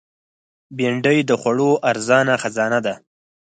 [0.77, 2.93] بېنډۍ د خوړو ارزانه خزانه ده